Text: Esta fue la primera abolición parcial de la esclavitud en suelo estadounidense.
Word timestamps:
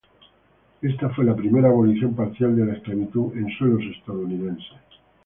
Esta 0.81 1.09
fue 1.11 1.23
la 1.25 1.35
primera 1.35 1.69
abolición 1.69 2.15
parcial 2.15 2.55
de 2.55 2.65
la 2.65 2.73
esclavitud 2.73 3.37
en 3.37 3.47
suelo 3.55 3.77
estadounidense. 3.79 4.69